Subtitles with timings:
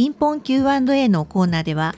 [0.00, 1.94] ピンポン Q&A のコーナーでは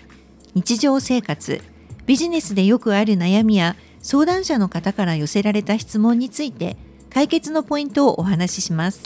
[0.55, 1.63] 日常生活
[2.05, 6.77] ビジネスでよくある悩みや相談者の方から寄せられた質問について
[7.11, 9.05] 解決のポイントをお話しします。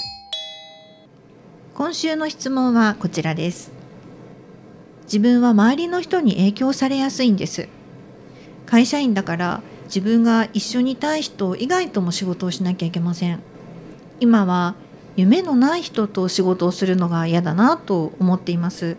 [1.75, 3.71] 今週の質問はこちらです。
[5.03, 7.69] 自分は周りの人に影響されやすいんです。
[8.65, 13.43] 会社員だから自分が一緒にいたい人以外とも仕事をしなきゃいけません。
[14.21, 14.75] 今は
[15.17, 18.97] 夢のない人と仕事をするのが嫌だなと思っています。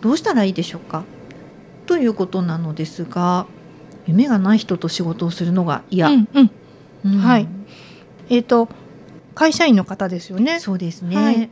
[0.00, 1.02] どうしたらいいでしょうか？
[1.86, 3.46] ということなのですが
[4.06, 6.50] 夢がない人と仕事をするのが嫌、うんうん。
[7.04, 7.18] うん。
[7.18, 7.48] はい。
[8.30, 8.68] えっ、と
[9.34, 10.60] 会社員の方ですよね。
[10.60, 11.16] そうですね。
[11.16, 11.42] ははい。
[11.42, 11.48] い、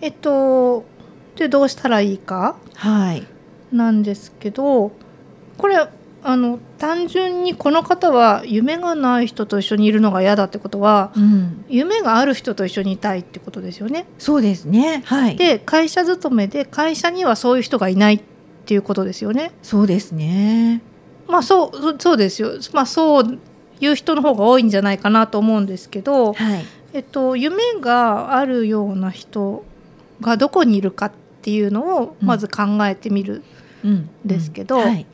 [0.00, 0.84] えっと
[1.36, 2.56] でどうしたらいいか
[3.72, 4.92] なんですけど
[5.58, 5.76] これ
[6.22, 14.06] あの単純にこの方は夢がない人と一緒にいるのが嫌だってことはうん、夢がある人と一緒にいたいってことですよね。
[14.18, 18.20] そうですねはいで会社勤めで会社にはそういう人がいないっ
[18.66, 19.52] ていうことですよね。
[19.62, 20.82] そうですね
[21.26, 22.50] まあそうそそうですよ。
[22.72, 23.38] まあそう
[23.80, 29.64] いう人の方が多いんじゃないかなと思うんですけど、はいえっと、夢があるような人
[30.20, 33.42] がどこにいるかっていうのをまず考えてみる。
[33.84, 35.06] うんですけどうんはい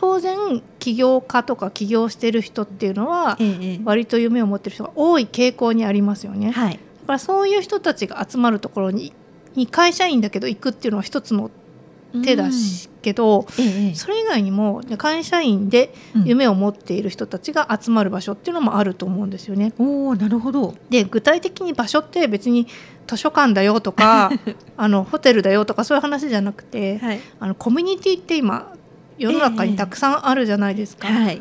[0.00, 3.36] 当然起業家とか起業してる人っていうのは
[3.84, 6.52] 割と夢を持ってる人が多い傾向にありますよね。
[6.52, 6.78] だはい。
[7.06, 9.12] からそういう人たちが集まるところに
[9.56, 11.50] に会社員だけど行くっていうのは一つの
[12.22, 13.94] 手だし、けど、うん、ええええ。
[13.96, 16.24] それ以外にも会社員でうん。
[16.24, 19.72] 夢を持っている人たちが集まる場所っていうのもあると思うんですよね。
[19.80, 20.76] おおなるほど。
[20.90, 22.68] で具体的に場所って別に
[23.08, 24.30] 図書館だよとか
[24.76, 27.20] あのホテルだよとかそういう話じゃなくてはい。
[27.40, 28.72] あのコミュニティって今
[29.18, 31.08] 世の中にたくさんあるじゃないですか。
[31.08, 31.40] はい。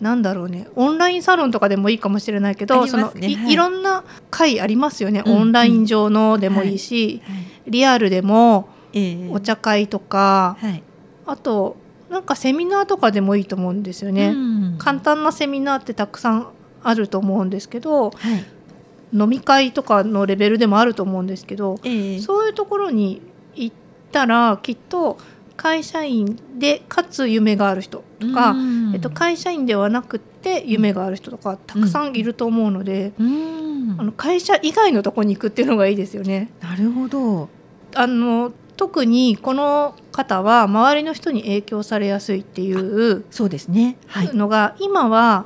[0.00, 0.68] なんだろうね。
[0.76, 3.52] オンラインサロンとかでもいいかもしれないけあど、りそのはい。
[3.52, 5.36] いろんな会ありますよね、うん。
[5.36, 7.22] オンライン上のでもいいし、
[7.66, 9.30] リアルでもええ。
[9.30, 10.82] お茶会とか、はい。
[11.26, 11.76] あと
[12.10, 14.28] なんかセミナーとかでもいいと思うんですよね。
[14.28, 14.74] うん。
[14.78, 16.48] 簡単なセミナーってたくさん
[16.82, 18.44] あると思うんですけどはい。
[19.12, 23.20] 飲み会とかのレベルでもあると思うんですけど、ええそういうところに
[23.54, 23.76] 行っ
[24.12, 25.18] たらきっと
[25.60, 28.94] 会社員でかつ夢がある人とか、うん。
[28.94, 33.96] えっと、会社員ではなくって夢がある人とかたくさんいると思うので、うん。
[33.98, 36.50] あの会社以外のとこに行くっていうのがいいですよね。
[36.62, 37.50] なるほど。
[37.94, 43.98] あの特にこの方は周りの人に影響されやすいっていうそうですね。
[44.06, 44.34] はい。
[44.34, 45.44] のが、今は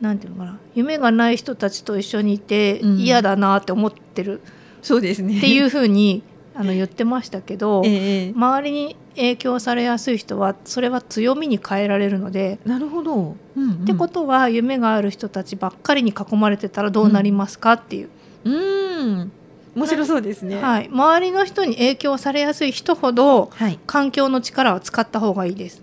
[0.00, 2.98] なんていうのかな夢がない人たちと一緒にいてうん。
[2.98, 4.40] 嫌だなって思ってる
[4.82, 5.38] そうですね。
[5.38, 6.22] っていうふうに
[6.60, 13.72] あの言ってましたけど、ええ周りに影響されやすい人はそれは強みに変えられるので、なるほど、うんうん。
[13.82, 18.08] ってことは夢がある人たちばっかりに囲まれてたらどうなりますかっていう、
[18.42, 19.32] うん。
[19.76, 20.60] 面白そうですね。
[20.60, 23.78] はい、周りの人に影響されやすい人ほどはい。
[23.86, 25.80] 環境の力は使った方がいいです。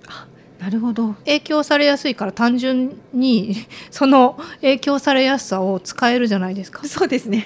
[0.59, 1.13] なるほど。
[1.25, 3.55] 影響されやすいから単純に
[3.91, 6.85] その影響されやすさを使えるじゃないですか。
[6.85, 7.45] そうですね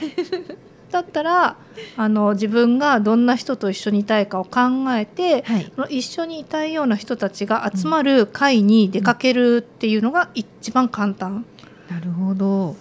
[0.91, 1.55] だったら
[1.97, 4.59] あの自分がどんな人と一緒にいたいかを考
[4.95, 5.72] えてはい。
[5.75, 11.45] その一緒にいたいような人たちが集まる会に出かけるっていうのが一番簡単。
[11.89, 12.75] なるほど。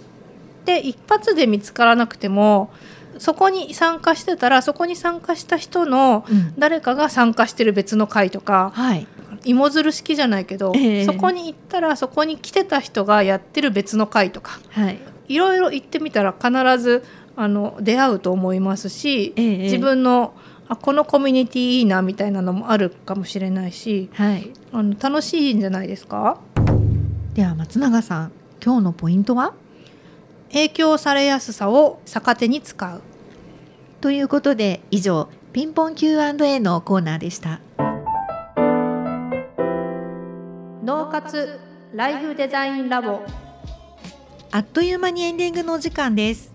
[0.65, 2.71] で一発で見つからなくても
[3.19, 6.55] そこに参加してたらそこに参加した人のうん。
[6.59, 9.07] 誰かが参加してる別の会とかはい。
[9.45, 11.05] 芋づる式じゃないけど、ええ。
[11.05, 14.99] そこに行ったらそこに来てた人がやってる別の会とかはい。
[15.29, 16.51] いろいろ行ってみたら必
[16.83, 17.05] ず
[17.41, 20.35] あの出会うと思いますし、ええ自分の
[20.69, 24.51] あこのコミュニティいいなみたいなのもあるかもしれないしはい。
[24.73, 26.39] あの楽しいんじゃないですか？
[27.35, 28.33] では松永さん
[28.63, 29.55] 今日のポイントは？
[30.53, 33.01] 影響されやすさを逆手に使う。
[34.01, 37.61] ということで以上ピンポン Q&A のコーナーでした。
[40.85, 41.59] 脳活
[41.95, 43.21] ライフデザインラボ。
[44.51, 46.55] あっという間にエンディングのお時間です